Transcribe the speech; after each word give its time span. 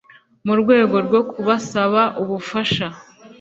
mu 0.45 0.53
rwego 0.61 0.95
rwo 1.05 1.21
kubasaba 1.29 2.01
ubufasha 2.21 2.87